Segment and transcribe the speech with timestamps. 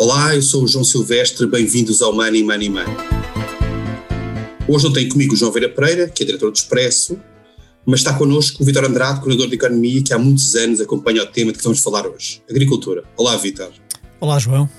[0.00, 2.96] Olá, eu sou o João Silvestre, bem-vindos ao Money Money Money.
[4.68, 7.18] Hoje não tenho comigo o João Vera Pereira, que é diretor do Expresso,
[7.84, 11.26] mas está connosco o Vitor Andrade, coordenador de Economia, que há muitos anos acompanha o
[11.26, 13.02] tema de que vamos falar hoje, agricultura.
[13.16, 13.72] Olá, Vitor.
[14.20, 14.70] Olá, João.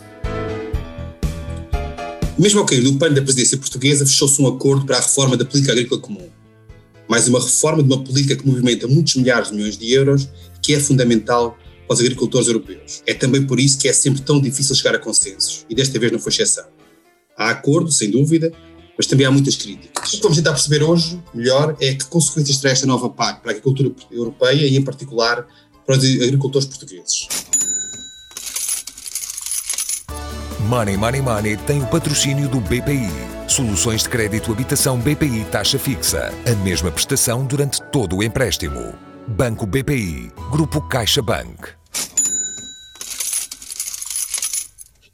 [2.38, 5.44] Mesmo ao cair do pano da presidência portuguesa, fechou-se um acordo para a reforma da
[5.44, 6.30] política agrícola comum.
[7.10, 10.30] Mais uma reforma de uma política que movimenta muitos milhares de milhões de euros,
[10.62, 11.58] que é fundamental
[11.90, 13.02] para os agricultores europeus.
[13.08, 16.12] É também por isso que é sempre tão difícil chegar a consensos, e desta vez
[16.12, 16.66] não foi exceção.
[17.36, 18.52] Há acordo, sem dúvida,
[18.96, 20.14] mas também há muitas críticas.
[20.14, 23.50] O que vamos tentar perceber hoje, melhor, é que consequências terá esta nova PAC para
[23.50, 25.48] a agricultura europeia e, em particular,
[25.84, 27.28] para os agricultores portugueses.
[30.68, 33.10] Money Money Money tem o patrocínio do BPI.
[33.48, 36.32] Soluções de crédito habitação BPI taxa fixa.
[36.46, 38.94] A mesma prestação durante todo o empréstimo.
[39.28, 40.32] Banco BPI.
[40.52, 41.79] Grupo CaixaBank.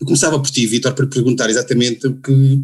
[0.06, 2.64] Eu começava por ti, Vitor, para perguntar exatamente o que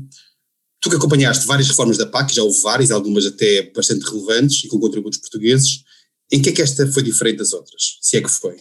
[0.79, 4.67] tu que acompanhaste várias reformas da PAC, já houve várias, algumas até bastante relevantes e
[4.67, 5.83] com contributos portugueses,
[6.31, 8.57] em que é que esta foi diferente das outras, se é que foi?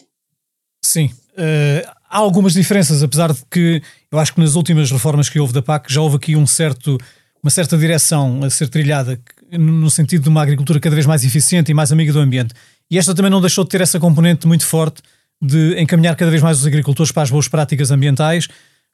[0.83, 5.39] Sim, uh, há algumas diferenças, apesar de que eu acho que nas últimas reformas que
[5.39, 6.97] houve da PAC já houve aqui um certo,
[7.43, 9.21] uma certa direção a ser trilhada
[9.51, 12.55] no sentido de uma agricultura cada vez mais eficiente e mais amiga do ambiente.
[12.89, 15.03] E esta também não deixou de ter essa componente muito forte
[15.39, 18.47] de encaminhar cada vez mais os agricultores para as boas práticas ambientais,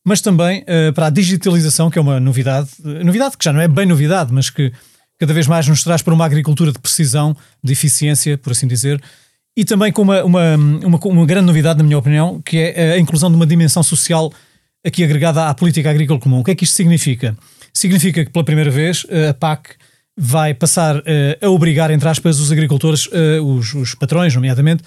[0.08, 3.60] mas também uh, para a digitalização, que é uma novidade, uh, novidade que já não
[3.60, 4.72] é bem novidade, mas que
[5.20, 9.04] cada vez mais nos traz para uma agricultura de precisão, de eficiência, por assim dizer,
[9.58, 12.98] e também com uma, uma, uma, uma grande novidade, na minha opinião, que é a
[12.98, 14.32] inclusão de uma dimensão social
[14.86, 16.40] aqui agregada à política agrícola comum.
[16.40, 17.38] O que é que isto significa?
[17.74, 19.72] Significa que pela primeira vez uh, a PAC
[20.16, 21.04] vai passar
[21.40, 23.08] a obrigar, entre aspas, os agricultores,
[23.44, 24.82] os, os patrões, nomeadamente,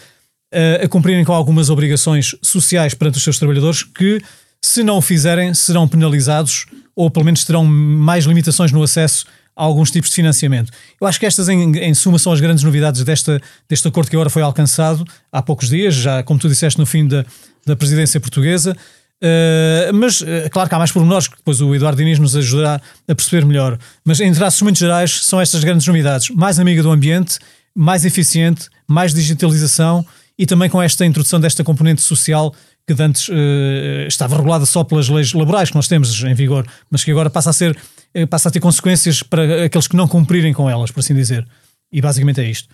[0.83, 4.21] a cumprirem com algumas obrigações sociais perante os seus trabalhadores que
[4.63, 9.25] se não o fizerem, serão penalizados ou pelo menos terão mais limitações no acesso
[9.57, 10.71] a alguns tipos de financiamento.
[11.01, 14.17] Eu acho que estas, em, em suma, são as grandes novidades desta, deste acordo que
[14.17, 17.25] agora foi alcançado há poucos dias, já como tu disseste no fim da,
[17.67, 18.77] da presidência portuguesa.
[19.23, 22.81] Uh, mas, uh, claro que há mais pormenores que depois o Eduardo Diniz nos ajudará
[23.07, 23.79] a perceber melhor.
[24.05, 26.31] Mas, em traços muito gerais, são estas grandes novidades.
[26.31, 27.39] Mais amiga do ambiente,
[27.75, 30.05] mais eficiente, mais digitalização
[30.39, 32.55] e também com esta introdução desta componente social
[32.95, 37.05] que antes uh, estava regulada só pelas leis laborais que nós temos em vigor, mas
[37.05, 37.77] que agora passa a ser
[38.17, 41.47] uh, passa a ter consequências para aqueles que não cumprirem com elas, por assim dizer.
[41.93, 42.69] E basicamente é isto.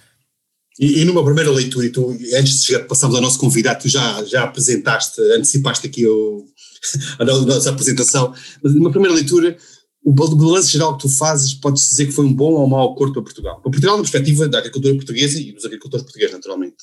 [0.78, 3.88] E, e numa primeira leitura, e tu, antes de chegar, passarmos ao nosso convidado, tu
[3.88, 6.44] já, já apresentaste, antecipaste aqui o,
[7.18, 9.56] a nossa apresentação, mas numa primeira leitura,
[10.04, 12.92] o balanço geral que tu fazes, pode-se dizer que foi um bom ou um mau
[12.92, 13.60] acordo para Portugal?
[13.60, 16.76] Para Portugal, na perspectiva da agricultura portuguesa e dos agricultores portugueses, naturalmente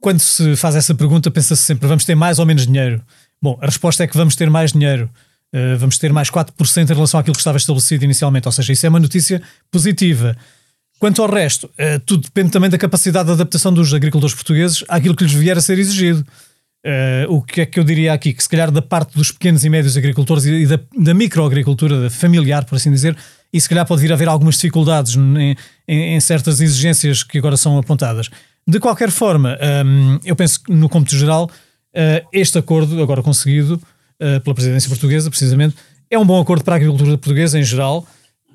[0.00, 3.02] quando se faz essa pergunta, pensa-se sempre: vamos ter mais ou menos dinheiro?
[3.40, 5.10] Bom, a resposta é que vamos ter mais dinheiro.
[5.54, 8.86] Uh, vamos ter mais 4% em relação àquilo que estava estabelecido inicialmente, ou seja, isso
[8.86, 10.36] é uma notícia positiva.
[10.98, 15.16] Quanto ao resto, uh, tudo depende também da capacidade de adaptação dos agricultores portugueses àquilo
[15.16, 16.24] que lhes vier a ser exigido.
[16.86, 18.32] Uh, o que é que eu diria aqui?
[18.32, 22.64] Que se calhar da parte dos pequenos e médios agricultores e da, da microagricultura familiar,
[22.64, 23.16] por assim dizer,
[23.52, 25.56] e se calhar pode vir a haver algumas dificuldades em,
[25.88, 28.30] em, em certas exigências que agora são apontadas.
[28.70, 31.50] De qualquer forma, um, eu penso que no cômputo geral,
[31.92, 35.74] uh, este acordo, agora conseguido uh, pela presidência portuguesa, precisamente,
[36.08, 38.06] é um bom acordo para a agricultura portuguesa em geral,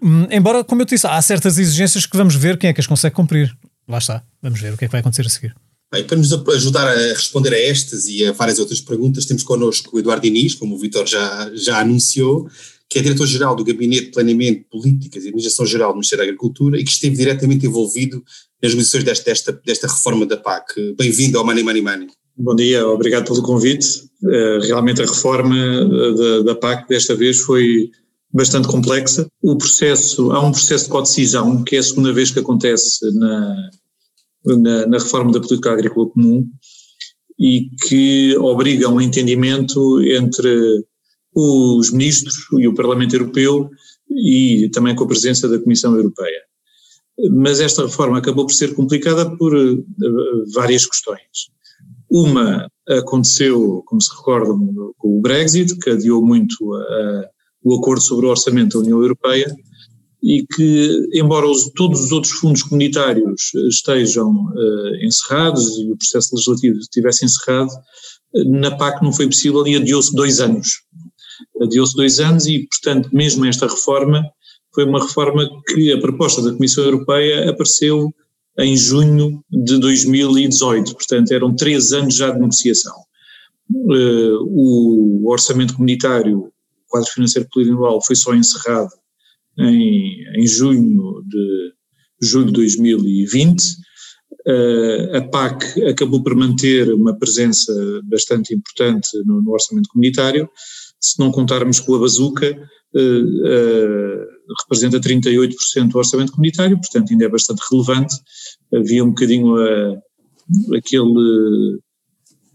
[0.02, 2.80] um, embora, como eu te disse, há certas exigências que vamos ver quem é que
[2.80, 3.53] as consegue cumprir.
[3.86, 5.53] Lá está, vamos ver o que é que vai acontecer a seguir.
[5.92, 9.97] Bem, para nos ajudar a responder a estas e a várias outras perguntas, temos connosco
[9.97, 12.50] o Eduardo Inês, como o Vitor já, já anunciou,
[12.90, 16.79] que é diretor-geral do Gabinete de Planeamento, Políticas e Administração Geral do Ministério da Agricultura
[16.79, 18.23] e que esteve diretamente envolvido
[18.62, 20.94] nas negociações desta, desta, desta reforma da PAC.
[20.97, 22.07] Bem-vindo ao Money Money Money.
[22.38, 23.88] Bom dia, obrigado pelo convite.
[24.23, 27.90] Uh, realmente a reforma eh, da, da, PAC desta vez foi
[28.34, 29.28] bastante complexa.
[29.41, 33.69] O processo, há um processo de codecisão que é a segunda vez que acontece na,
[34.46, 36.46] na, na reforma da política agrícola comum
[37.40, 40.84] e que obriga um entendimento entre
[41.35, 43.70] os ministros e o Parlamento Europeu
[44.09, 46.41] e também com a presença da Comissão Europeia.
[47.32, 49.78] Mas esta reforma acabou por ser complicada por eh,
[50.53, 51.49] várias questões.
[52.09, 57.29] Uma aconteceu, como se recordam, com o Brexit, que adiou muito a,
[57.64, 59.53] o acordo sobre o orçamento da União Europeia
[60.22, 66.35] e que, embora os, todos os outros fundos comunitários estejam uh, encerrados e o processo
[66.35, 67.70] legislativo estivesse encerrado,
[68.47, 70.67] na PAC não foi possível e adiou-se dois anos
[71.61, 74.23] adiou-se dois anos e, portanto, mesmo esta reforma
[74.76, 78.14] foi uma reforma que a proposta da Comissão Europeia apareceu
[78.59, 82.93] em junho de 2018, portanto eram três anos já de negociação.
[83.70, 86.52] o orçamento comunitário, o
[86.87, 88.91] quadro financeiro plurianual, foi só encerrado
[89.58, 91.73] em, em junho de
[92.22, 93.64] julho de 2020.
[95.14, 97.73] a PAC acabou por manter uma presença
[98.03, 100.49] bastante importante no, no orçamento comunitário,
[101.05, 102.57] se não contarmos com a bazuca,
[104.59, 108.16] representa 38% do orçamento comunitário, portanto ainda é bastante relevante.
[108.73, 109.97] Havia um bocadinho a,
[110.78, 111.79] aquele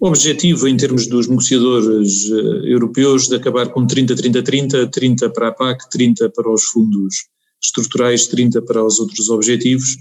[0.01, 2.25] objetivo em termos dos negociadores
[2.65, 7.29] europeus de acabar com 30-30-30, 30 para a PAC, 30 para os fundos
[7.63, 9.97] estruturais, 30 para os outros objetivos.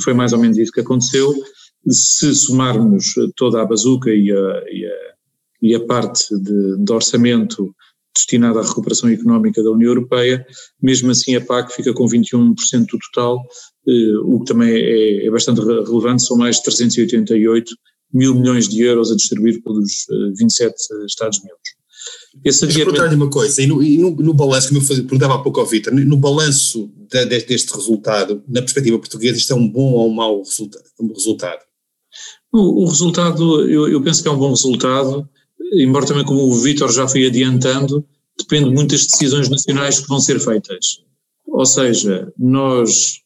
[0.00, 1.34] Foi mais ou menos isso que aconteceu.
[1.88, 4.94] Se somarmos toda a bazuca e a, e a,
[5.62, 7.74] e a parte de, de orçamento
[8.14, 10.44] destinada à recuperação económica da União Europeia,
[10.82, 12.54] mesmo assim a PAC fica com 21%
[12.86, 13.42] do total,
[13.88, 17.74] eh, o que também é, é, bastante relevante, são mais de 388
[18.12, 20.06] mil milhões de euros a distribuir pelos
[20.36, 21.82] 27 eh, Estados-membros.
[22.44, 25.34] Esse Deixa perguntar-lhe uma coisa, e no, e no, no balanço, como eu fazia, perguntava
[25.34, 29.56] há pouco ao Vitor, no balanço de, de, deste resultado, na perspectiva portuguesa, isto é
[29.56, 31.60] um bom ou um mau resulta, um resultado?
[32.52, 35.28] O, o resultado, eu, eu penso que é um bom resultado,
[35.74, 38.04] embora também como o Vítor já foi adiantando,
[38.38, 41.02] depende muito das decisões nacionais que vão ser feitas.
[41.46, 43.18] Ou seja, nós,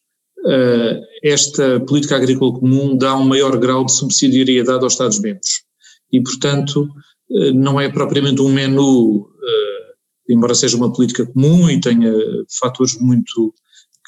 [0.44, 5.62] uh, esta política agrícola comum dá um maior grau de subsidiariedade aos Estados-membros
[6.12, 6.88] e, portanto,
[7.30, 12.12] uh, não é propriamente um menu, uh, embora seja uma política comum e tenha
[12.58, 13.54] fatores muito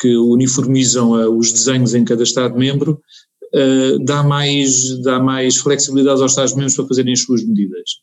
[0.00, 3.00] que uniformizam os desenhos em cada Estado-membro,
[4.04, 7.98] dá, mais, dá mais flexibilidade aos Estados-membros para fazerem as suas medidas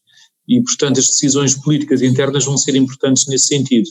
[0.48, 3.90] e, portanto, as decisões políticas internas vão ser importantes nesse sentido.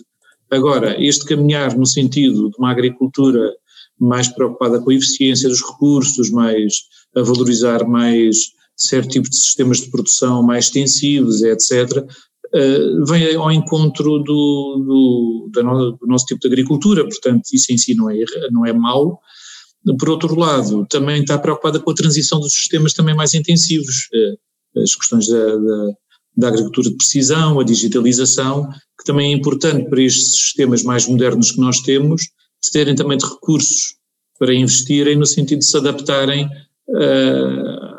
[0.51, 3.53] Agora, este caminhar no sentido de uma agricultura
[3.99, 6.75] mais preocupada com a eficiência dos recursos, mais
[7.17, 8.37] a valorizar mais
[8.77, 12.05] certo tipo de sistemas de produção mais extensivos, etc.,
[12.55, 12.79] eh,
[13.09, 18.09] vem ao encontro do, do, do, nosso tipo de agricultura, portanto, isso em si não
[18.09, 18.17] é,
[18.53, 19.21] não é mau.
[19.99, 24.83] Por outro lado, também está preocupada com a transição dos sistemas também mais intensivos, eh,
[24.83, 25.95] as questões da, da
[26.36, 31.52] da agricultura de precisão, a digitalização, que também é importante para estes sistemas mais modernos
[31.52, 33.96] que nós temos, de terem também de recursos
[34.38, 37.94] para investirem no sentido de se adaptarem uh,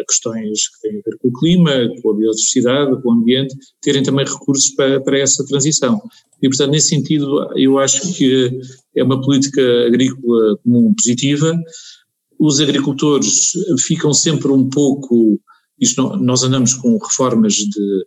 [0.00, 1.70] a questões que têm a ver com o clima,
[2.02, 6.00] com a biodiversidade, com o ambiente, terem também recursos para, para essa transição.
[6.42, 8.58] E, portanto, nesse sentido, eu acho que
[8.96, 11.52] é uma política agrícola comum positiva.
[12.38, 13.52] Os agricultores
[13.86, 15.40] ficam sempre um pouco
[15.80, 18.06] isto não, nós andamos com reformas de,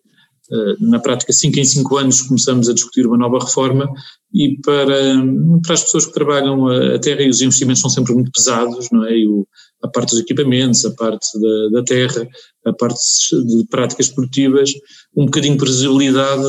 [0.52, 3.90] uh, na prática, 5 em 5 anos começamos a discutir uma nova reforma
[4.34, 5.24] e para,
[5.64, 9.06] para as pessoas que trabalham a, terra e os investimentos são sempre muito pesados, não
[9.06, 9.14] é?
[9.28, 9.48] O,
[9.84, 12.28] a parte dos equipamentos, a parte da, da, terra,
[12.66, 13.00] a parte
[13.32, 14.72] de práticas produtivas,
[15.16, 16.46] um bocadinho de previsibilidade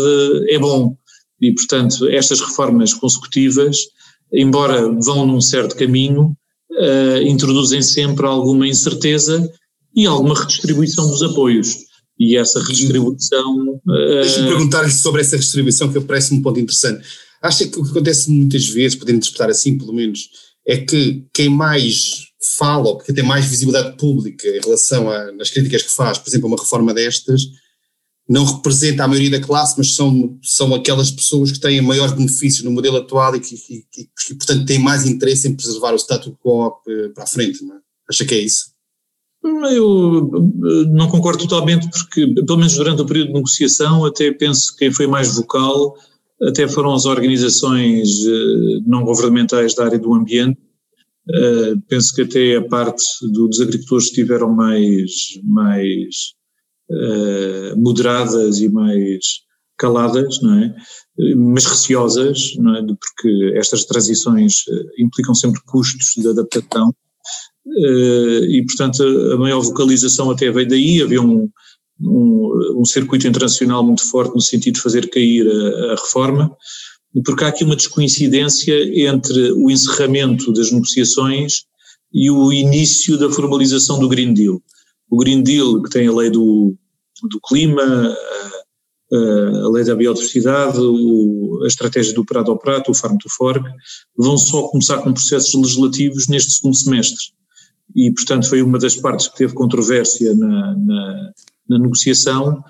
[0.49, 0.95] é bom.
[1.41, 3.77] E, portanto, estas reformas consecutivas,
[4.33, 6.37] embora vão num certo caminho,
[6.71, 9.51] uh, introduzem sempre alguma incerteza
[9.95, 11.77] e alguma redistribuição dos apoios.
[12.19, 13.81] E essa redistribuição.
[13.85, 14.51] Deixa-me uh...
[14.51, 17.07] perguntar-lhe sobre essa redistribuição, que parece-me um ponto interessante.
[17.43, 20.29] Acha que o que acontece muitas vezes, podendo interpretar assim pelo menos,
[20.67, 25.51] é que quem mais fala, ou que tem mais visibilidade pública em relação a, nas
[25.51, 27.43] críticas que faz, por exemplo, uma reforma destas,
[28.29, 32.65] não representa a maioria da classe, mas são, são aquelas pessoas que têm maiores benefícios
[32.65, 35.99] no modelo atual e que, que, que, que portanto, têm mais interesse em preservar o
[35.99, 37.79] status quo eh, para a frente, não é?
[38.09, 38.72] Acha que é isso?
[39.45, 44.73] Eu eh, não concordo totalmente, porque, pelo menos durante o período de negociação, até penso
[44.73, 45.97] que quem foi mais vocal
[46.43, 50.59] até foram as organizações eh, não governamentais da área do ambiente.
[51.29, 55.13] Uh, penso que até a parte do, dos agricultores estiveram mais,
[55.45, 56.35] mais
[57.77, 59.25] moderadas e mais
[59.79, 60.75] caladas, não é?
[61.37, 62.83] Mas receosas, não é?
[62.83, 64.65] Porque estas transições
[64.99, 67.12] implicam sempre custos de adaptação eh,
[67.65, 69.03] e, portanto,
[69.33, 71.03] a maior vocalização até veio daí.
[71.03, 71.49] Havia um,
[72.01, 76.55] um, um, circuito internacional muito forte no sentido de fazer cair a, a, reforma,
[77.25, 78.75] porque há aqui uma descoincidência
[79.09, 81.65] entre o encerramento das negociações
[82.13, 84.61] e o início da formalização do Green Deal.
[85.11, 86.75] O Green Deal, que tem a lei do,
[87.31, 88.17] do clima,
[89.13, 90.79] a, lei da biodiversidade,
[91.63, 93.65] a estratégia do prato ao prato, o farm to fork,
[94.17, 97.33] vão só começar com processos legislativos neste segundo semestre
[97.95, 101.33] e, portanto, foi uma das partes que teve controvérsia na, na,
[101.69, 102.63] na negociação,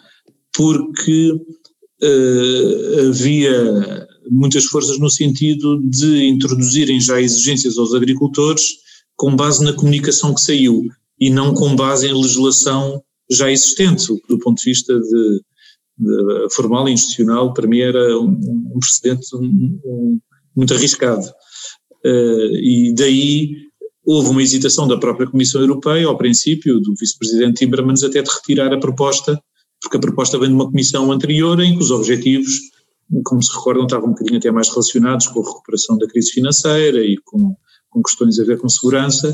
[0.55, 8.63] porque uh, havia muitas forças no sentido de introduzirem já exigências aos agricultores
[9.17, 10.85] com base na comunicação que saiu
[11.19, 15.41] e não com base em legislação já existente, do ponto de vista de,
[15.99, 18.31] de formal e institucional para mim era um,
[18.75, 20.21] um precedente um, um,
[20.55, 21.27] muito arriscado.
[22.05, 23.72] Uh, e daí
[24.05, 28.73] houve uma hesitação da própria Comissão Europeia, ao princípio, do vice-presidente Timmermans, até de retirar
[28.73, 29.41] a proposta,
[29.81, 32.61] porque a proposta vem de uma comissão anterior em que os objetivos,
[33.25, 37.05] como se recordam, estavam um bocadinho até mais relacionados com a recuperação da crise financeira
[37.05, 37.55] e com,
[37.91, 39.33] com questões a ver com segurança,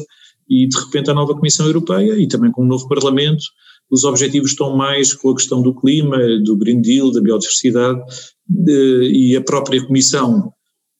[0.49, 3.43] e de repente a nova Comissão Europeia e também com o novo Parlamento,
[3.91, 8.01] os objetivos estão mais com a questão do clima, do Green Deal, da biodiversidade,
[8.67, 10.53] e a própria Comissão,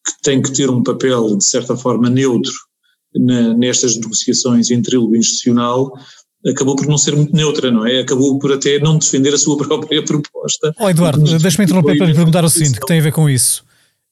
[0.05, 2.68] que tem que ter um papel de certa forma neutro
[3.15, 5.91] na, nestas negociações em trílogo institucional,
[6.47, 7.99] acabou por não ser muito neutra, não é?
[7.99, 10.73] Acabou por até não defender a sua própria proposta.
[10.79, 13.63] Oh, Eduardo, deixa-me interromper para lhe perguntar o seguinte, que tem a ver com isso.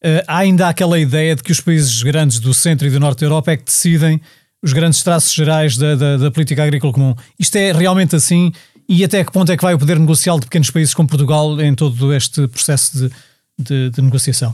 [0.04, 3.22] Uh, há ainda aquela ideia de que os países grandes do centro e do norte
[3.22, 4.22] da Europa é que decidem
[4.62, 7.16] os grandes traços gerais da, da, da, política agrícola comum.
[7.40, 8.52] Isto é realmente assim?
[8.88, 11.60] E até que ponto é que vai o poder negocial de pequenos países como Portugal
[11.62, 13.12] em todo este processo de,
[13.58, 14.54] de, de negociação?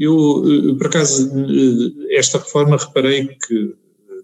[0.00, 4.22] Eu, eh, por acaso, eh, esta reforma reparei que eh,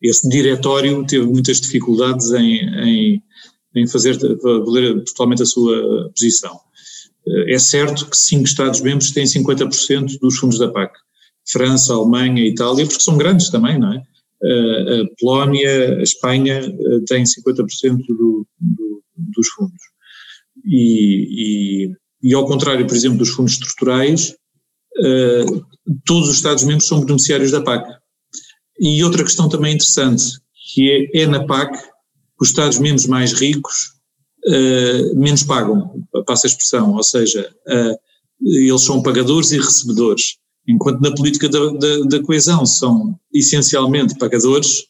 [0.00, 3.22] esse diretório teve muitas dificuldades em, em,
[3.74, 6.56] em fazer valer totalmente a sua posição.
[7.48, 10.94] É certo que cinco Estados-membros têm 50% dos fundos da PAC.
[11.46, 14.02] França, Alemanha, Itália, porque são grandes também, não é?
[14.42, 16.62] a Polónia, a Espanha
[17.06, 19.82] têm 50% do, do, dos fundos.
[20.64, 24.34] E, e, e, ao contrário, por exemplo, dos fundos estruturais,
[26.04, 27.88] todos os Estados-membros são beneficiários da PAC.
[28.78, 30.24] E outra questão também interessante,
[30.74, 31.76] que é, é na PAC
[32.40, 33.94] os Estados-membros mais ricos
[35.14, 37.50] menos pagam, passa a expressão, ou seja,
[38.42, 44.84] eles são pagadores e recebedores enquanto na política da, da, da coesão são essencialmente pagadores,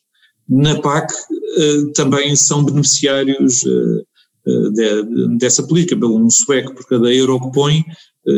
[0.49, 4.07] na PAC uh, também são beneficiários uh, uh,
[4.73, 6.07] de, dessa política.
[6.07, 7.85] Um sueco por cada euro que põe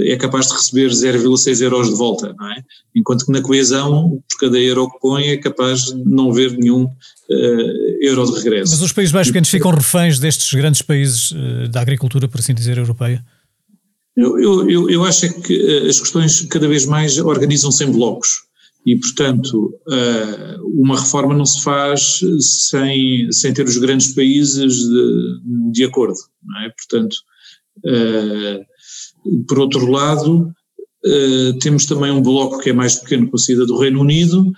[0.07, 2.62] é capaz de receber 0,6 euros de volta, não é?
[2.95, 6.87] Enquanto que na coesão, por cada euro que põe, é capaz de não haver nenhum
[8.00, 8.73] euro de regresso.
[8.73, 11.35] Mas os países mais pequenos ficam reféns destes grandes países
[11.71, 13.25] da agricultura, por assim dizer, europeia?
[14.16, 18.42] Eu, eu, eu acho é que eh, as questões cada vez mais organizam-se em blocos
[18.84, 25.72] e, portanto, eh, uma reforma não se faz sem, sem ter os grandes países de,
[25.72, 26.18] de acordo,
[26.64, 26.70] é?
[26.70, 27.16] Portanto,
[27.86, 28.60] eh,
[29.48, 30.52] por outro lado,
[31.60, 34.52] temos também um bloco que é mais pequeno com a saída do Reino Unido,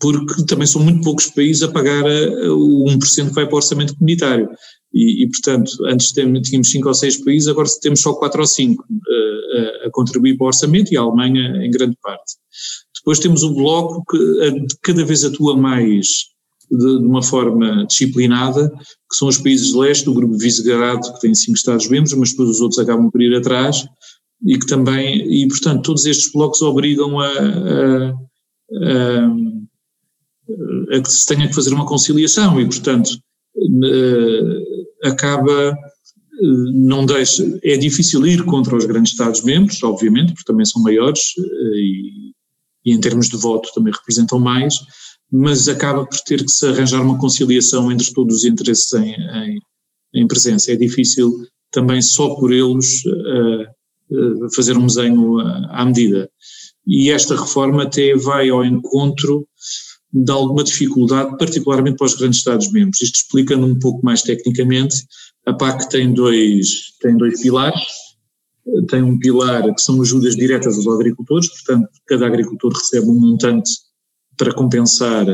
[0.00, 3.94] porque também são muito poucos países a pagar o 1% que vai para o orçamento
[3.94, 4.48] comunitário.
[4.92, 8.82] E, e, portanto, antes tínhamos cinco ou seis países, agora temos só quatro ou cinco
[8.84, 12.34] uh, a contribuir para o orçamento e a Alemanha em grande parte.
[13.08, 16.08] Depois temos um bloco que cada vez atua mais
[16.70, 21.20] de, de uma forma disciplinada, que são os países de leste, o grupo Visegrado, que
[21.20, 23.82] tem cinco Estados-membros, mas depois os outros acabam por ir atrás,
[24.44, 28.10] e que também, e portanto todos estes blocos obrigam a, a,
[30.92, 33.18] a, a que se tenha que fazer uma conciliação e portanto
[35.02, 40.82] acaba, eh, não deixa, é difícil ir contra os grandes Estados-membros, obviamente, porque também são
[40.82, 42.27] maiores eh, e,
[42.88, 44.74] e em termos de voto também representam mais,
[45.30, 49.58] mas acaba por ter que se arranjar uma conciliação entre todos os interesses em, em,
[50.14, 50.72] em presença.
[50.72, 51.30] É difícil
[51.70, 53.62] também só por eles uh,
[54.10, 56.30] uh, fazer um desenho à medida.
[56.86, 59.46] E esta reforma até vai ao encontro
[60.10, 63.02] de alguma dificuldade, particularmente para os grandes Estados-membros.
[63.02, 64.96] Isto explicando um pouco mais tecnicamente,
[65.46, 67.82] a PAC tem dois, tem dois pilares.
[68.88, 73.70] Tem um pilar que são ajudas diretas aos agricultores, portanto, cada agricultor recebe um montante
[74.36, 75.26] para compensar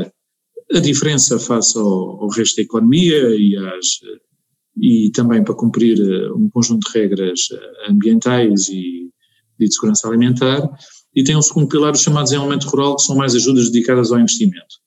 [0.72, 3.86] a diferença face ao, ao resto da economia e, às,
[4.80, 5.98] e também para cumprir
[6.32, 7.40] um conjunto de regras
[7.88, 9.10] ambientais e,
[9.58, 10.68] de segurança alimentar
[11.14, 14.10] e tem um segundo pilar, os chamados em aumento rural, que são mais ajudas dedicadas
[14.10, 14.82] ao investimento.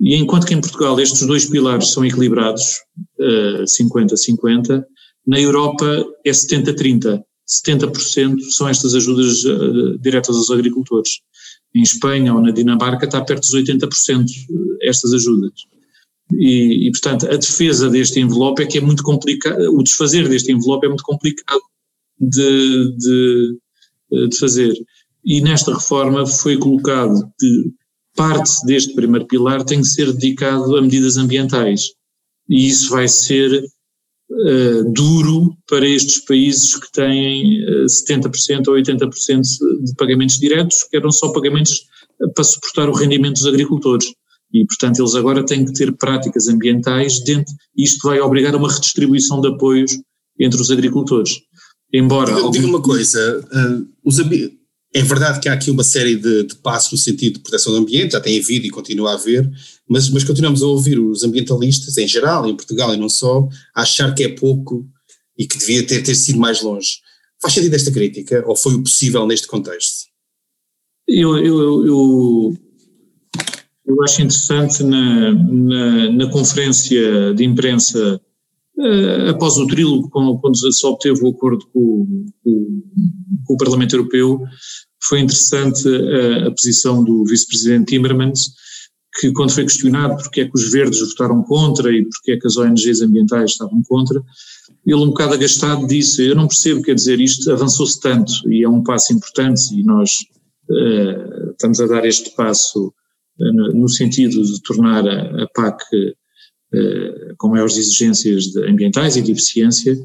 [0.00, 2.80] E enquanto que em Portugal estes dois pilares são equilibrados,
[3.20, 4.84] 50-50, uh,
[5.26, 7.22] na Europa é 70-30.
[7.48, 11.20] 70% são estas ajudas uh, diretas aos agricultores.
[11.74, 14.26] Em Espanha ou na Dinamarca está perto dos 80%
[14.82, 15.52] estas ajudas.
[16.32, 20.52] E, e, portanto, a defesa deste envelope é que é muito complicado, o desfazer deste
[20.52, 21.62] envelope é muito complicado
[22.20, 23.58] de, de,
[24.28, 24.74] de fazer
[25.24, 27.72] e nesta reforma foi colocado que
[28.16, 31.90] parte deste primeiro pilar tem que ser dedicado a medidas ambientais.
[32.48, 33.62] E isso vai ser
[34.38, 39.42] uh, duro para estes países que têm uh, 70% ou 80%
[39.84, 41.82] de pagamentos diretos, que eram só pagamentos
[42.34, 44.06] para suportar o rendimento dos agricultores.
[44.52, 48.72] E, portanto, eles agora têm que ter práticas ambientais dentro, isto vai obrigar a uma
[48.72, 49.92] redistribuição de apoios
[50.40, 51.40] entre os agricultores.
[51.92, 52.34] Embora.
[52.34, 52.68] Diga, algum...
[52.68, 54.18] uma coisa, uh, os,
[54.94, 57.78] é verdade que há aqui uma série de, de, passos no sentido de proteção do
[57.78, 59.48] ambiente, já tem havido e continua a haver,
[59.88, 63.82] mas, mas continuamos a ouvir os ambientalistas, em geral, em Portugal e não só, a
[63.82, 64.86] achar que é pouco
[65.38, 67.00] e que devia ter, ter sido mais longe.
[67.40, 70.08] Faz sentido esta crítica ou foi o possível neste contexto?
[71.06, 72.56] Eu, eu, eu,
[73.86, 78.20] eu acho interessante na, na, na conferência de imprensa
[79.28, 82.82] após o trílogo, quando se obteve o acordo com, com,
[83.44, 84.40] com o Parlamento Europeu,
[85.02, 88.52] foi interessante a, a posição do vice-presidente Timmermans,
[89.18, 92.46] que quando foi questionado porque é que os verdes votaram contra e porque é que
[92.46, 94.22] as ONGs ambientais estavam contra,
[94.86, 98.68] ele um bocado agastado disse, eu não percebo, quer dizer, isto avançou-se tanto e é
[98.68, 100.10] um passo importante e nós
[100.70, 102.92] uh, estamos a dar este passo
[103.40, 105.84] uh, no sentido de tornar a, a PAC
[107.38, 109.96] com maiores exigências ambientais e de eficiência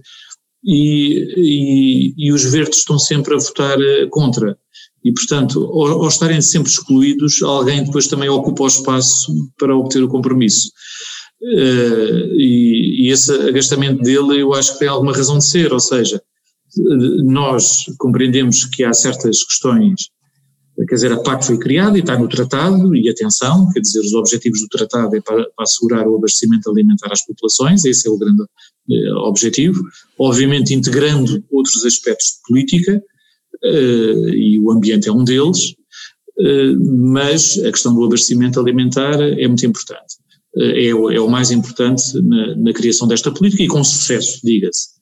[0.64, 3.78] e, e, e, os verdes estão sempre a votar
[4.10, 4.58] contra.
[5.04, 10.02] E, portanto, ao, ao, estarem sempre excluídos, alguém depois também ocupa o espaço para obter
[10.02, 10.70] o compromisso.
[11.42, 15.80] Uh, e, e, esse agastamento dele eu acho que tem alguma razão de ser, ou
[15.80, 16.22] seja,
[17.26, 20.10] nós compreendemos que há certas questões,
[20.88, 24.14] quer dizer, a PAC foi criada e está no tratado, e atenção, quer dizer, os
[24.14, 28.18] objetivos do tratado é para, para assegurar o abastecimento alimentar às populações, esse é o
[28.18, 29.84] grande uh, objetivo,
[30.18, 33.04] obviamente integrando outros aspectos de política,
[33.64, 35.76] uh, e o ambiente é um deles,
[37.10, 40.16] mas a questão do abastecimento alimentar é muito importante.
[40.58, 44.40] Eh, é o, é o mais importante na, na, criação desta política e com sucesso,
[44.44, 44.93] diga-se.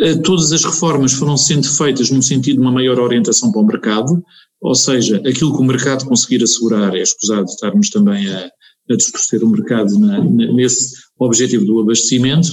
[0.00, 3.66] Eh, todas as reformas foram sendo feitas no sentido de uma maior orientação para o
[3.66, 4.24] mercado,
[4.60, 8.50] ou seja, aquilo que o mercado conseguir assegurar, é escusado estarmos também a,
[8.90, 12.48] a distorcer o mercado na, nesse objetivo do abastecimento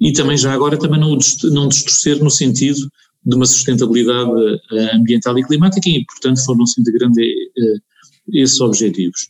[0.00, 1.16] e também já agora também não,
[1.52, 2.90] não distorcer no sentido
[3.24, 4.30] de uma sustentabilidade
[4.72, 7.14] eh, ambiental e climática e, portanto, foram-se integrando
[8.32, 9.28] esses objetivos.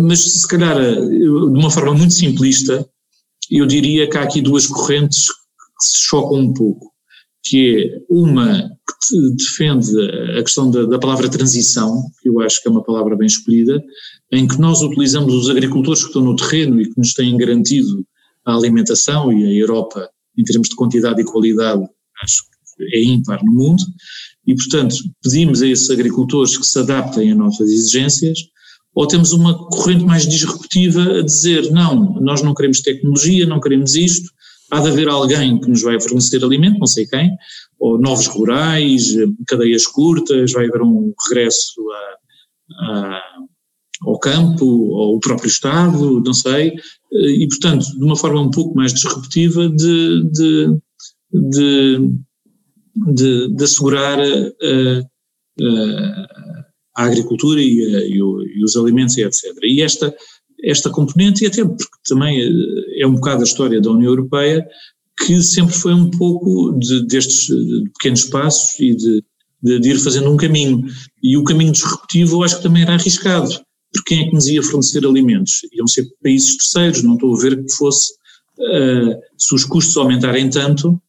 [0.00, 2.86] Mas, se calhar, de uma forma muito simplista,
[3.50, 5.26] eu diria que há aqui duas correntes
[5.82, 6.92] se chocam um pouco,
[7.44, 8.70] que é uma
[9.08, 9.90] que defende
[10.38, 13.82] a questão da, da, palavra transição, que eu acho que é uma palavra bem escolhida,
[14.30, 18.04] em que nós utilizamos os agricultores que estão no terreno e que nos têm garantido
[18.46, 21.82] a alimentação e a Europa, em termos de quantidade e qualidade,
[22.22, 22.42] acho
[22.76, 23.82] que é ímpar no mundo,
[24.46, 28.38] e portanto pedimos a esses agricultores que se adaptem a nossas exigências,
[28.94, 33.94] ou temos uma corrente mais disruptiva a dizer não, nós não queremos tecnologia, não queremos
[33.94, 34.30] isto,
[34.72, 37.30] há de haver alguém que nos vai fornecer alimento, não sei quem,
[37.78, 39.04] ou novos rurais,
[39.46, 43.22] cadeias curtas, vai haver um regresso a, a,
[44.02, 46.72] ao campo, ou o próprio Estado, não sei,
[47.12, 50.78] e portanto, de uma forma um pouco mais disruptiva de, de,
[51.30, 51.98] de,
[53.14, 55.00] de, de assegurar uh,
[55.60, 56.26] uh,
[56.96, 59.54] a agricultura e, a, e, os alimentos e etc.
[59.64, 60.14] E esta,
[60.62, 64.66] esta componente, e até porque também eh, é um bocado a história da União Europeia,
[65.24, 67.48] que sempre foi um pouco de, destes
[67.94, 69.24] pequenos passos e de,
[69.62, 70.84] de, de, ir fazendo um caminho.
[71.22, 73.50] E o caminho disruptivo eu acho que também era arriscado,
[73.92, 75.60] porque quem é que nos ia fornecer alimentos?
[75.72, 78.12] Iam ser países terceiros, não estou a ver que fosse,
[78.58, 81.00] uh, se os custos aumentarem tanto,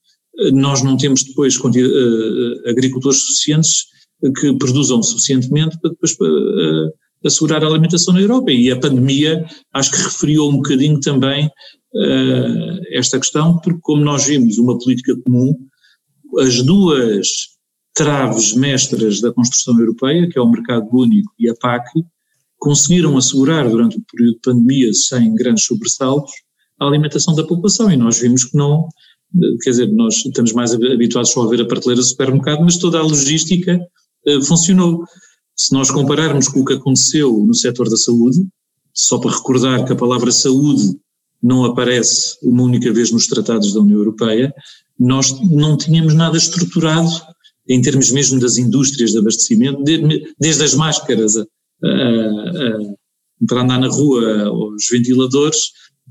[0.51, 3.85] nós não temos depois uh, agricultores suficientes
[4.39, 6.91] que produzam suficientemente para depois uh,
[7.25, 8.51] assegurar a alimentação na Europa.
[8.51, 14.25] E a pandemia acho que referiu um bocadinho também uh, esta questão, porque como nós
[14.25, 15.53] vimos uma política comum,
[16.39, 17.27] as duas
[17.93, 21.87] traves mestras da construção europeia, que é o mercado único e a PAC,
[22.57, 26.31] conseguiram assegurar durante o período de pandemia, sem grandes sobressaltos,
[26.79, 28.87] a alimentação da população e nós vimos que não,
[29.61, 32.99] quer dizer, nós estamos mais habituados só a ver a prateleira do supermercado, mas toda
[32.99, 33.79] a logística
[34.25, 35.03] eh, funcionou.
[35.55, 38.45] Se nós compararmos com o que aconteceu no setor da saúde,
[38.93, 40.97] só para recordar que a palavra saúde
[41.41, 44.53] não aparece uma única vez nos tratados da União Europeia,
[44.99, 47.09] nós não tínhamos nada estruturado
[47.67, 49.83] em termos mesmo das indústrias de abastecimento,
[50.39, 52.77] desde as máscaras a, a, a,
[53.47, 55.57] para andar na rua, os ventiladores,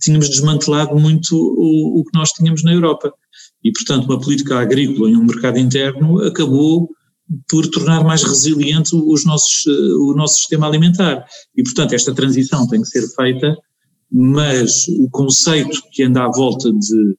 [0.01, 3.13] tínhamos desmantelado muito o, o que nós tínhamos na Europa.
[3.63, 6.89] E, portanto, uma política agrícola em um mercado interno acabou
[7.49, 11.25] por tornar mais resiliente os nossos, eh, o nosso sistema alimentar.
[11.57, 13.57] E, portanto, esta transição tem que ser feita,
[14.11, 17.17] mas o conceito que anda à volta de,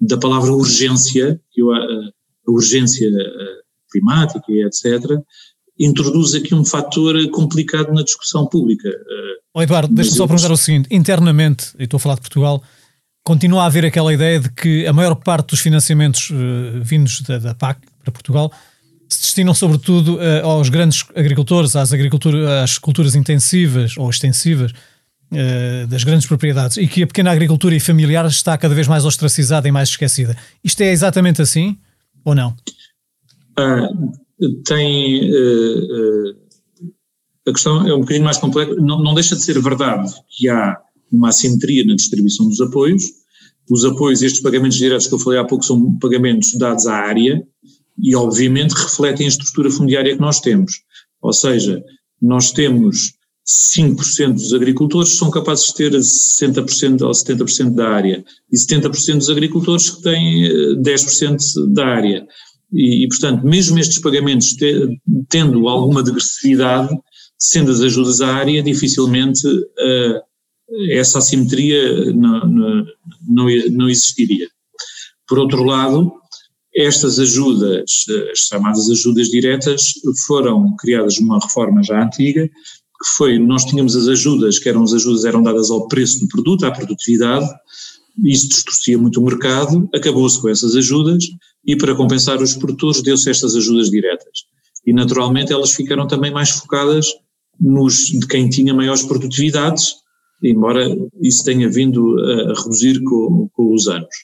[0.00, 3.56] da palavra urgência, que eu, a, a urgência eh,
[3.90, 5.18] climática e etc.,
[5.78, 8.88] introduz aqui um fator complicado na discussão pública.
[9.54, 12.62] Oh, Eduardo, deixa-me só perguntar o seguinte: internamente, e estou a falar de Portugal,
[13.26, 17.38] continua a haver aquela ideia de que a maior parte dos financiamentos uh, vindos da,
[17.38, 18.52] da, PAC para Portugal
[19.08, 21.92] se destinam sobretudo uh, aos grandes agricultores, às,
[22.62, 27.80] às culturas intensivas ou extensivas uh, das grandes propriedades e que a pequena agricultura e
[27.80, 30.36] familiar está cada vez mais ostracizada e mais esquecida.
[30.62, 31.76] Isto é exatamente assim
[32.24, 32.54] ou não?
[33.56, 33.88] Ah,
[34.66, 35.30] tem.
[37.46, 38.74] a questão é um bocadinho mais complexa.
[38.74, 40.76] Não, não deixa de ser verdade que há
[41.12, 43.04] uma assimetria na distribuição dos apoios.
[43.70, 47.42] Os apoios, estes pagamentos diretos que eu falei há pouco, são pagamentos dados à área
[47.98, 50.82] e, obviamente, refletem a estrutura fundiária que nós temos.
[51.22, 51.82] Ou seja,
[52.20, 53.14] nós temos
[53.78, 59.18] 5% dos agricultores que são capazes de ter 60% ou 70% da área e 70%
[59.18, 60.44] dos agricultores que têm
[60.82, 62.26] 10% eh, da área.
[62.72, 66.92] E, e, portanto, mesmo estes pagamentos te, tendo alguma degressividade,
[67.38, 70.20] sendo as ajudas à área, dificilmente uh,
[70.90, 72.84] essa assimetria não,
[73.28, 74.48] não, não existiria.
[75.28, 76.12] Por outro lado,
[76.76, 77.84] estas ajudas,
[78.32, 79.82] as chamadas ajudas diretas,
[80.26, 84.92] foram criadas numa reforma já antiga, que foi, nós tínhamos as ajudas, que eram as
[84.92, 87.46] ajudas eram dadas ao preço do produto, à produtividade,
[88.24, 91.24] isso distorcia muito o mercado, acabou-se com essas ajudas
[91.66, 94.44] e para compensar os produtores deu-se estas ajudas diretas.
[94.86, 97.06] E naturalmente elas ficaram também mais focadas
[97.60, 99.96] nos de quem tinha maiores produtividades
[100.42, 100.86] embora
[101.20, 104.14] isso tenha vindo a, reduzir com, com os anos.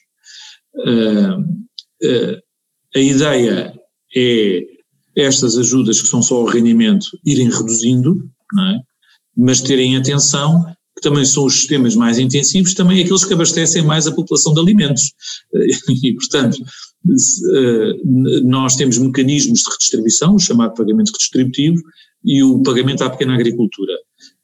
[0.75, 1.63] Uh,
[2.95, 3.73] a ideia
[4.15, 4.61] é
[5.15, 8.15] estas ajudas que são só ao rendimento irem reduzindo,
[8.59, 8.79] é?
[9.35, 10.63] mas terem atenção
[10.95, 14.59] que também são os sistemas mais intensivos, também aqueles que abastecem mais a população de
[14.59, 15.13] alimentos.
[16.03, 16.57] E, portanto,
[18.43, 21.81] nós temos mecanismos de redistribuição, o chamado pagamento redistributivo,
[22.23, 23.93] e o pagamento à pequena agricultura.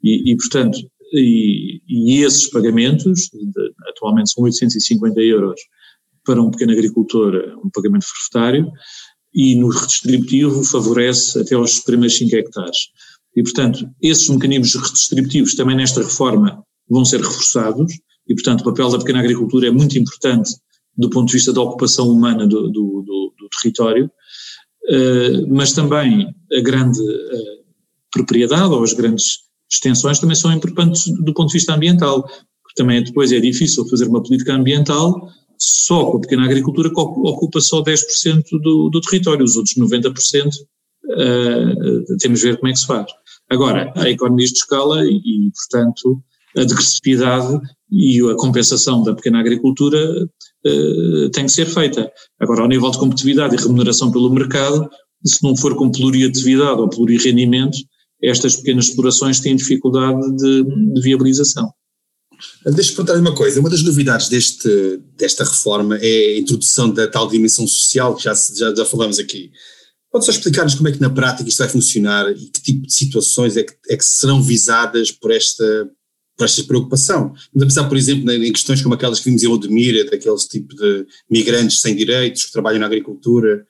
[0.03, 0.79] E, e portanto,
[1.13, 3.29] e, e esses pagamentos,
[3.89, 5.59] atualmente são 850 euros
[6.29, 8.71] para um pequeno agricultor, um pagamento forfetário,
[9.33, 12.77] e no redistributivo favorece até aos primeiros 5 hectares.
[13.35, 17.91] E, portanto, esses mecanismos redistributivos também nesta reforma vão ser reforçados,
[18.27, 20.51] e, portanto, o papel da pequena agricultura é muito importante
[20.95, 26.27] do ponto de vista da ocupação humana do, do, do, do território, uh, mas também
[26.53, 27.65] a grande uh,
[28.11, 29.39] propriedade ou as grandes
[29.71, 34.05] extensões também são importantes do ponto de vista ambiental, porque também depois é difícil fazer
[34.05, 35.27] uma política ambiental
[35.59, 41.11] só com a pequena agricultura ocupa só 10% do, do território, os outros 90% uh,
[41.11, 43.11] eh, temos de ver como é que se faz.
[43.49, 46.23] Agora, há economias de escala e, portanto,
[46.55, 47.59] a degressividade
[47.91, 52.09] e a compensação da pequena agricultura uh, tem que ser feita.
[52.39, 54.89] Agora, ao nível de competitividade e remuneração pelo mercado,
[55.25, 57.77] se não for com pluriatividade ou plurirendimento,
[58.21, 61.69] estas pequenas explorações têm dificuldade de, de viabilização.
[62.65, 67.27] Deixa-me perguntar uma coisa, uma das novidades deste, desta reforma é a introdução da tal
[67.27, 69.51] dimensão social que já, já, já falamos aqui.
[70.11, 72.93] Pode só explicar-nos como é que na prática isto vai funcionar e que tipo de
[72.93, 75.89] situações é que, é que serão visadas por esta,
[76.35, 77.33] por esta preocupação?
[77.53, 80.75] Vamos a pensar, por exemplo, em questões como aquelas que vimos em Odemira, daqueles tipo
[80.75, 83.65] de migrantes sem direitos que trabalham na agricultura,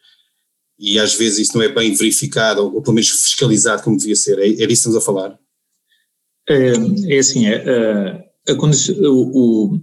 [0.79, 4.15] e às vezes isso não é bem verificado, ou, ou pelo menos fiscalizado como devia
[4.15, 4.39] ser.
[4.39, 5.38] É, é disso que estamos a falar?
[6.47, 6.71] É,
[7.15, 9.80] é assim, é, a o, o,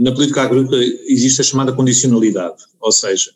[0.00, 3.30] na política agrícola existe a chamada condicionalidade, ou seja,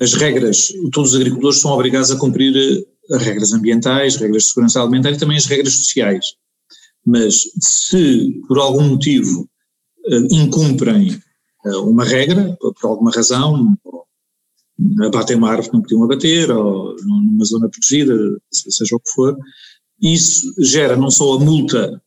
[0.00, 4.80] as regras, todos os agricultores são obrigados a cumprir as regras ambientais, regras de segurança
[4.80, 6.24] alimentar e também as regras sociais.
[7.04, 9.48] Mas se por algum motivo
[10.06, 11.18] eh, incumprem
[11.66, 13.76] eh, uma regra, por alguma razão,
[15.02, 18.14] abatem uma árvore que não podiam abater, ou numa zona protegida,
[18.50, 19.36] seja o que for,
[20.00, 22.00] isso gera não só a multa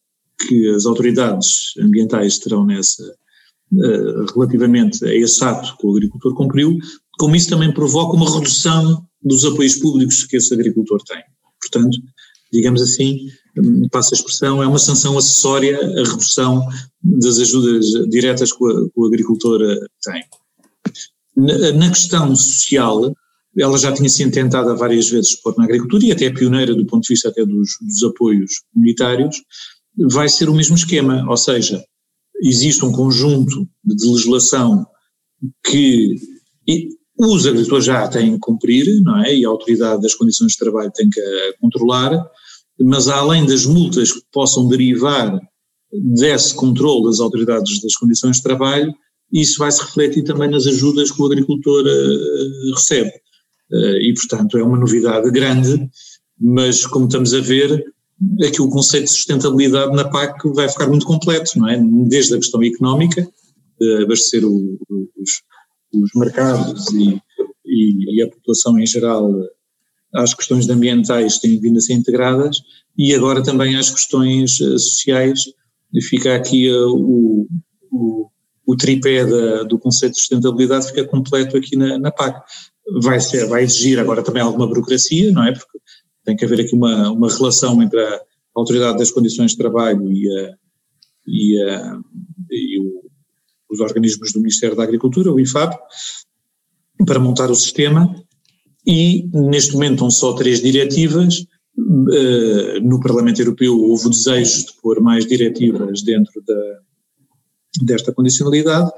[0.48, 6.78] que as autoridades ambientais terão nessa, uh, relativamente a esse ato que o agricultor cumpriu,
[7.18, 11.24] como isso também provoca uma redução dos apoios públicos que esse agricultor tem.
[11.62, 11.98] Portanto,
[12.52, 13.18] digamos assim,
[13.92, 16.68] passa a expressão, é uma sanção acessória a redução
[17.02, 20.24] das ajudas diretas que o, agricultor eh, tem.
[21.76, 23.12] Na, questão social,
[23.58, 26.86] ela já tinha sido tentada várias vezes pôr na agricultura e até é pioneira do
[26.86, 29.38] ponto de vista até dos, dos apoios comunitários,
[29.98, 31.84] vai ser o mesmo esquema, ou seja,
[32.42, 34.86] existe um conjunto de legislação
[35.66, 36.16] que
[37.18, 39.36] os agricultores já têm que cumprir, não é?
[39.36, 41.22] E a autoridade das condições de trabalho tem que
[41.60, 42.12] controlar,
[42.80, 45.40] mas além das multas que possam derivar
[46.16, 48.94] desse controle das autoridades das condições de trabalho,
[49.32, 53.12] isso vai se refletir também nas ajudas que o agricultor uh, recebe.
[53.72, 55.90] Uh, e, portanto, é uma novidade grande
[56.40, 57.86] Mas, como estamos a ver,
[58.46, 61.80] aqui o conceito de sustentabilidade na PAC vai ficar muito completo, não é?
[62.08, 63.28] Desde a questão económica,
[63.80, 64.80] de abastecer o,
[65.18, 65.42] os,
[65.94, 67.20] os, mercados e,
[67.66, 69.30] e, e, a população em geral
[70.14, 72.58] às questões ambientais que têm vindo a ser integradas
[72.98, 75.42] e agora também às questões eh, sociais.
[76.10, 77.48] Fica aqui uh, o,
[77.92, 78.30] o,
[78.66, 82.42] o, tripé da, do conceito de sustentabilidade fica completo aqui na, na PAC.
[83.02, 85.54] Vai, ser, vai exigir agora também alguma burocracia, não é?
[85.54, 85.80] Porque
[86.24, 88.22] tem que haver aqui uma, uma relação entre a
[88.56, 90.54] Autoridade das Condições de Trabalho e, a,
[91.28, 92.00] e, a,
[92.52, 93.04] e o,
[93.70, 95.76] os organismos do Ministério da Agricultura, o IFAP,
[97.06, 98.14] para montar o sistema
[98.86, 101.40] e neste momento são só três diretivas,
[101.78, 106.80] uh, no Parlamento Europeu houve o desejo de pôr mais diretivas dentro da,
[107.84, 108.92] desta condicionalidade,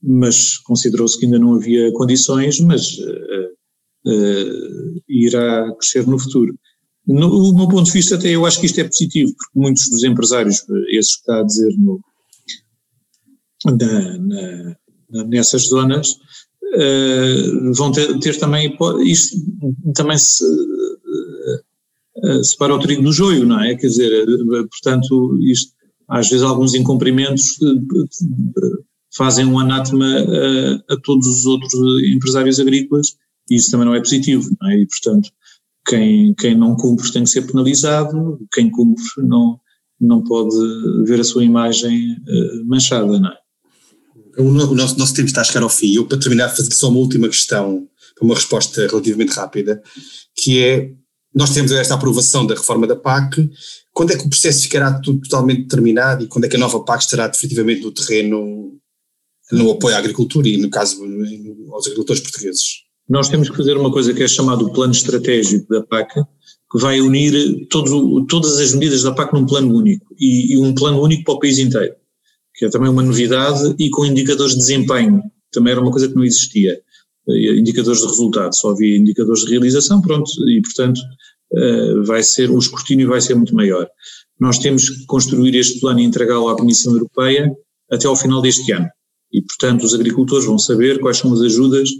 [0.00, 6.56] mas considerou-se que ainda não havia condições, mas uh, uh, irá crescer no futuro.
[7.06, 10.04] No, meu ponto de vista, até eu acho que isto é positivo, porque muitos dos
[10.04, 12.00] empresários, esses que está a dizer no,
[13.66, 14.18] na,
[15.10, 19.36] na, nessas zonas, uh, vão ter, ter, também, isto
[19.94, 23.74] também se uh, separa o trigo do joio, não é?
[23.74, 24.26] Quer dizer,
[24.70, 25.72] portanto, isto,
[26.08, 27.58] às vezes alguns incumprimentos
[29.16, 31.72] fazem um anátema a, a todos os outros
[32.04, 33.16] empresários agrícolas
[33.50, 34.78] e isso também não é positivo, não é?
[34.78, 35.30] E, portanto,
[35.86, 39.58] quem, quem não cumpre tem que ser penalizado, quem cumpre não,
[40.00, 40.54] não pode
[41.04, 43.42] ver a sua imagem uh, manchada, não é?
[44.38, 45.94] O nosso, nosso tempo está a chegar ao fim.
[45.94, 47.86] Eu, para terminar, fazer só uma última questão,
[48.20, 49.82] uma resposta relativamente rápida,
[50.34, 50.90] que é,
[51.34, 53.50] nós temos esta aprovação da reforma da PAC,
[53.92, 57.02] quando é que o processo ficará totalmente terminado e quando é que a nova PAC
[57.02, 58.78] estará definitivamente no terreno
[59.50, 61.02] no apoio à agricultura e, no caso,
[61.70, 62.84] aos agricultores portugueses?
[63.12, 66.98] Nós temos que fazer uma coisa que é chamado plano estratégico da PAC, que vai
[66.98, 71.22] unir todo, todas as medidas da PAC num plano único e, e, um plano único
[71.22, 71.94] para o país inteiro,
[72.54, 75.22] que é também uma novidade e com indicadores de desempenho,
[75.52, 76.80] também era uma coisa que não existia,
[77.28, 80.98] eh, indicadores de resultado, só havia indicadores de realização, pronto, e portanto
[81.54, 83.86] eh, vai ser, o escrutínio vai ser muito maior.
[84.40, 87.52] Nós temos que construir este plano e entregá-lo à Comissão Europeia
[87.90, 88.88] até ao final deste ano.
[89.30, 91.90] E, portanto, os agricultores vão saber quais são as ajudas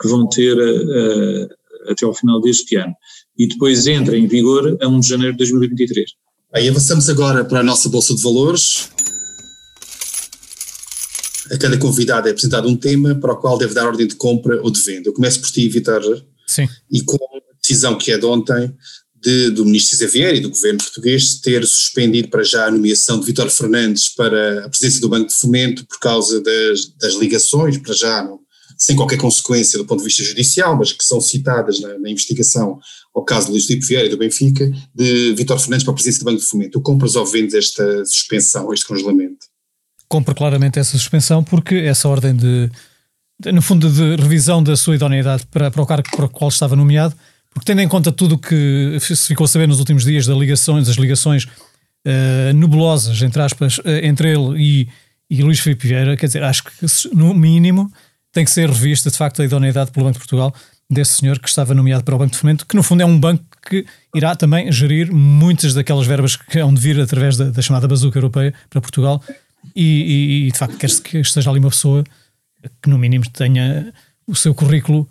[0.00, 1.48] que vão ter uh,
[1.90, 2.94] até ao final deste ano.
[3.38, 6.10] E depois entra em vigor a 1 de janeiro de 2023.
[6.52, 8.88] Aí avançamos agora para a nossa Bolsa de Valores.
[11.50, 14.60] A cada convidado é apresentado um tema para o qual deve dar ordem de compra
[14.62, 15.08] ou de venda.
[15.08, 16.24] Eu começo por ti, Vitor.
[16.46, 16.68] Sim.
[16.90, 18.72] E com a decisão que é de ontem
[19.24, 23.26] de, do ministro Xavier e do governo português ter suspendido para já a nomeação de
[23.26, 27.94] Vitor Fernandes para a presidência do Banco de Fomento por causa das, das ligações, para
[27.94, 28.38] já não,
[28.76, 32.78] sem qualquer consequência do ponto de vista judicial, mas que são citadas na, na investigação
[33.14, 36.24] ao caso de Luís Filipe Vieira do Benfica, de Vítor Fernandes para a presidência do
[36.24, 36.72] Banco de Fomento.
[36.72, 39.46] Tu compras ou vendes esta suspensão, este congelamento?
[40.08, 42.70] Compro claramente essa suspensão porque essa ordem de,
[43.40, 46.48] de no fundo, de revisão da sua idoneidade para, para o cargo para o qual
[46.48, 47.14] estava nomeado,
[47.52, 50.36] porque tendo em conta tudo o que se ficou a saber nos últimos dias das
[50.36, 54.88] ligações, das ligações uh, nebulosas, entre aspas, uh, entre ele e,
[55.30, 56.70] e Luís Filipe Vieira, quer dizer, acho que
[57.12, 57.92] no mínimo
[58.34, 60.54] tem que ser revista, de facto, a idoneidade pelo Banco de Portugal
[60.90, 63.18] desse senhor que estava nomeado para o Banco de Fomento, que no fundo é um
[63.18, 67.62] banco que irá também gerir muitas daquelas verbas que hão de vir através da, da
[67.62, 69.22] chamada bazuca europeia para Portugal
[69.74, 72.04] e, e, e de facto quer-se que esteja ali uma pessoa
[72.82, 73.92] que no mínimo tenha
[74.26, 75.08] o seu currículo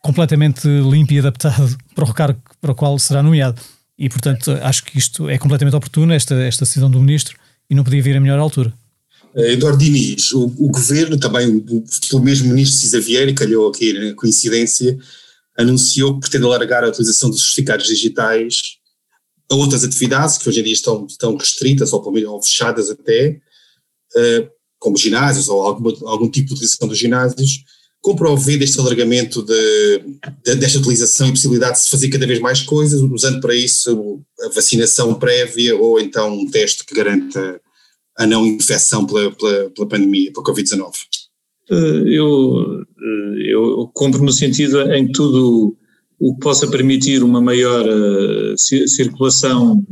[0.00, 3.60] completamente limpo e adaptado para o cargo para o qual será nomeado.
[3.98, 7.36] E portanto acho que isto é completamente oportuno, esta, esta decisão do Ministro,
[7.68, 8.72] e não podia vir a melhor altura.
[9.36, 13.92] Eh, Eduardo Diniz, o, o, governo, também o, o mesmo ministro Cisa Vieira, calhou aqui
[13.92, 14.96] na coincidência,
[15.56, 18.60] anunciou que pretende alargar a utilização dos certificados digitais
[19.50, 22.90] a outras atividades que hoje em dia estão, estão restritas ou, pelo menos, ou fechadas
[22.90, 23.40] até,
[24.16, 27.62] uh, como ginásios ou alguma, algum tipo de utilização dos ginásios,
[28.00, 29.98] comprover este alargamento de,
[30.44, 34.20] de, desta utilização e possibilidade de se fazer cada vez mais coisas, usando para isso
[34.42, 37.60] a vacinação prévia ou então um teste que garanta
[38.18, 40.92] a não infecção pela, pela, pela pandemia, pela Covid-19?
[41.70, 45.76] Eh, eu, eh, eu compro no sentido em que tudo
[46.20, 49.82] o que possa permitir uma maior uh, circulação,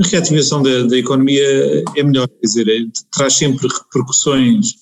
[0.00, 4.74] a reativação da, da, economia é melhor, quer dizer, traz sempre repercussões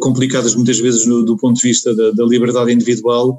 [0.00, 3.38] complicadas muitas vezes no, do ponto de vista da, da liberdade individual,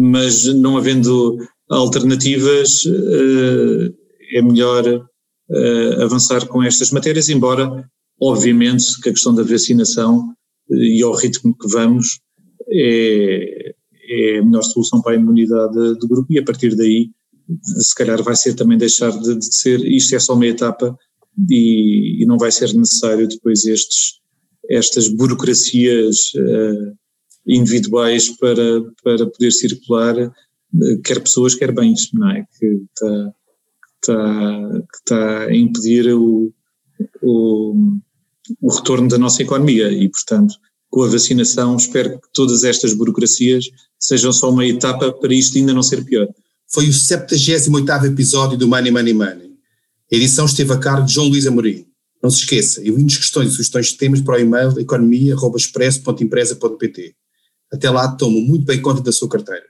[0.00, 1.36] mas não havendo
[1.68, 2.84] alternativas
[4.32, 5.06] é melhor
[5.50, 7.88] uh, avançar com estas matérias, embora,
[8.20, 10.34] obviamente, que a questão da vacinação
[10.70, 12.20] uh, e ao ritmo que vamos
[12.70, 13.74] é,
[14.10, 17.10] é a melhor solução para a imunidade do grupo e a partir daí
[17.62, 20.96] se calhar vai ser também deixar de, de ser, isto é só uma etapa
[21.50, 24.20] e, e, não vai ser necessário depois estes,
[24.68, 26.94] estas burocracias uh,
[27.46, 30.14] individuais para, para poder circular,
[31.04, 32.44] quer pessoas, quer bens, não é?
[32.58, 33.32] Que está,
[34.04, 36.52] que que está a impedir o,
[37.22, 37.74] o,
[38.60, 40.54] o retorno da nossa economia e, portanto,
[40.90, 43.66] com a vacinação, espero que todas estas burocracias
[43.98, 46.26] sejam só uma etapa para isto ainda não ser pior.
[46.70, 49.48] Foi o 78 episódio do Money Money Money.
[50.10, 51.86] A edição esteve a cargo de João Luís Amorim.
[52.22, 57.14] Não se esqueça, envie-nos questões e sugestões de temas para o e-mail economia.expresso.empresa.pt.
[57.72, 59.67] Até lá, tomo muito bem conta da sua carteira.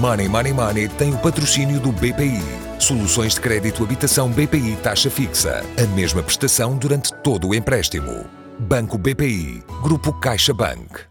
[0.00, 2.40] Money Money Money tem o patrocínio do BPI.
[2.78, 5.62] Soluções de crédito habitação BPI taxa fixa.
[5.76, 8.24] A mesma prestação durante todo o empréstimo.
[8.58, 9.62] Banco BPI.
[9.82, 11.09] Grupo CaixaBank.